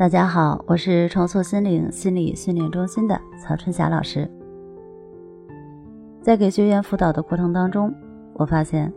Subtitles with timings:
[0.00, 4.26] 大家好，我是重塑心灵心理训练中心的曹春霞老师。
[6.22, 7.94] 在给学员辅导的过程当中，
[8.32, 8.90] 我发现，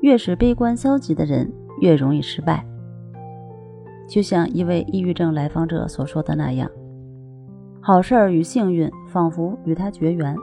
[0.00, 1.48] 越是悲观消极的人，
[1.80, 2.66] 越容易失败。
[4.08, 6.68] 就像一位抑郁症来访者所说的那样
[7.80, 10.34] ：“好事儿与幸运仿佛与他绝缘，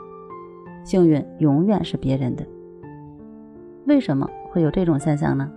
[0.86, 2.46] 幸运永远是别人的。”
[3.86, 5.52] 为什么会有这种现象呢？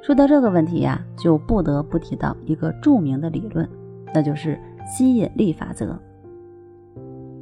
[0.00, 3.68] 说到这个问题呀，就不得不提到一个著名的理论，
[4.14, 5.98] 那就是吸引力法则。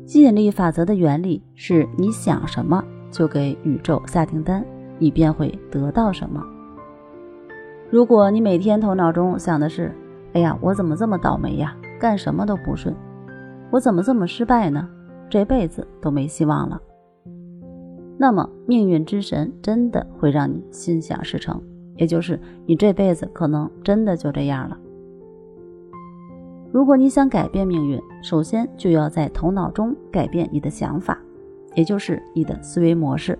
[0.04, 4.64] 吸引力法则的原理是你想什么，就给宇宙下订单，
[4.98, 6.42] 你便会得到什么。
[7.90, 9.94] 如果你每天头脑中想的是
[10.34, 12.94] “哎呀，我怎么这么倒霉呀，干什么都不顺，
[13.70, 14.88] 我怎么这么失败呢？
[15.28, 16.80] 这辈子都没希望了”，
[18.18, 21.60] 那么命运之神真的会让你心想事成。
[21.96, 24.78] 也就是你这辈子可能真的就这样了。
[26.72, 31.18] 如果你想改变命运，首先就要在头脑中改变你的想法，
[31.74, 33.38] 也就是你的思维模式。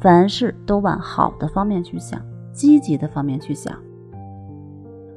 [0.00, 2.20] 凡事都往好的方面去想，
[2.52, 3.74] 积极的方面去想。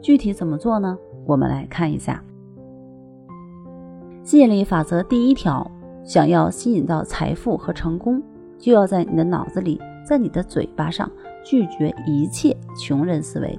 [0.02, 0.98] 具体怎么做呢？
[1.26, 2.24] 我们来看一下。
[4.24, 5.70] 吸引力法则第一条：
[6.04, 8.22] 想要吸引到财富和成功，
[8.58, 11.10] 就要在你的脑子里，在你的嘴巴上。
[11.50, 13.58] 拒绝一切穷人思维，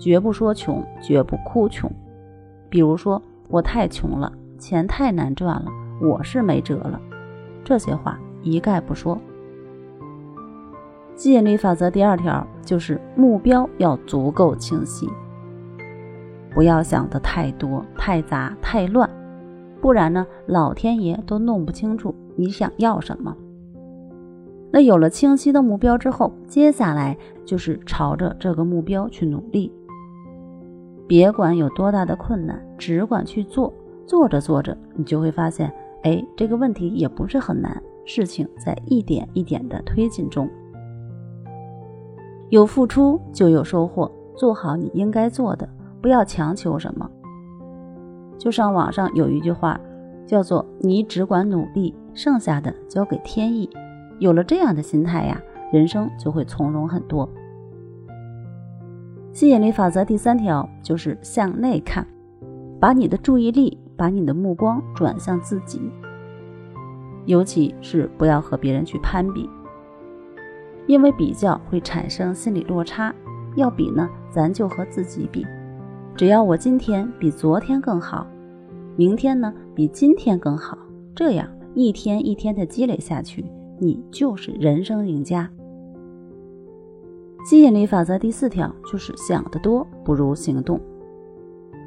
[0.00, 1.88] 绝不说穷，绝不哭穷。
[2.68, 5.70] 比如说，我太穷了，钱太难赚了，
[6.02, 7.00] 我是没辙了，
[7.62, 9.16] 这些话一概不说。
[11.14, 15.08] 吸引力法则第二条就是目标要足够清晰，
[16.52, 19.08] 不要想的太多、太杂、太乱，
[19.80, 23.36] 不然呢，老天爷都弄不清楚你想要什么。
[24.72, 29.72] 那有了清晰的目标之后，接下来就是朝着这个目标去努力。
[31.08, 33.72] 别管有多大的困难，只管去做。
[34.06, 40.50] 做着做着，你就会发现，哎，这个问题也不是很难，事情在一点一点的推进中。
[42.48, 45.68] 有付出就有收获，做好你应该做的，
[46.00, 47.08] 不要强求什么。
[48.36, 49.80] 就像网上有一句话，
[50.26, 53.70] 叫做“你只管努力，剩下的交给天意”。
[54.20, 55.42] 有了这样的心态呀，
[55.72, 57.28] 人生就会从容很多。
[59.32, 62.06] 吸引力法则第三条就是向内看，
[62.78, 65.80] 把你的注意力、把你的目光转向自己，
[67.24, 69.48] 尤其是不要和别人去攀比，
[70.86, 73.14] 因为比较会产生心理落差。
[73.56, 75.46] 要比呢，咱就和自己比，
[76.14, 78.26] 只要我今天比昨天更好，
[78.96, 80.78] 明天呢比今天更好，
[81.16, 83.44] 这样一天一天的积累下去。
[83.80, 85.50] 你就是人生赢家。
[87.46, 90.78] 吸引力法则第四条就是想得多不如行动，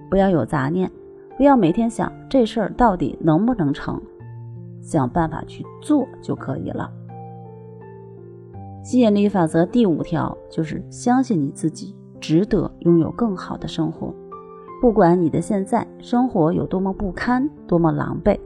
[0.09, 0.91] 不要有杂念，
[1.37, 4.01] 不要每天想这事儿到底能不能成，
[4.81, 6.91] 想办法去做就可以了。
[8.83, 14.11] 吸引力法则第五条就是相信你自己值得拥有更好的生活，
[14.81, 18.37] 不管你的现在生活有多么不堪，多么狼狈。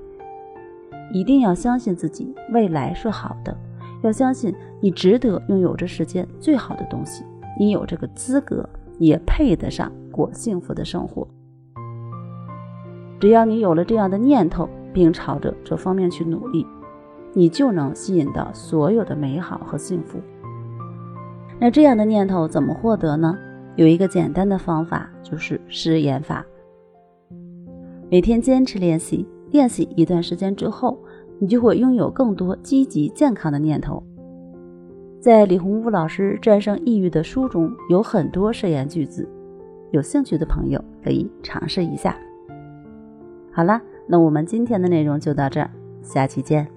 [1.12, 3.56] 一定要相信自己，未来是好的。
[4.04, 7.24] 要相信你值得拥有这世间最好的东西，
[7.60, 8.68] 你有这个资格，
[9.00, 11.28] 也配得上过幸福的生活。
[13.20, 16.66] 只要你有了这样的念头，并朝着这方面去努力，
[17.34, 20.20] 你就能吸引到所有的美好和幸福。
[21.60, 23.36] 那这样的念头怎么获得呢？
[23.76, 26.46] 有一个简单的方法，就是誓言法。
[28.12, 29.28] 每天坚持练习。
[29.52, 30.98] 练习一段时间之后，
[31.40, 34.02] 你就会拥有更多积极健康的念头。
[35.20, 39.28] 在李洪武老师《战胜抑郁》的书中有很多设言句子，
[39.92, 42.16] 有兴趣的朋友可以尝试一下。
[43.52, 45.70] 好啦，那我们今天的内容就到这儿，
[46.02, 46.77] 下期见。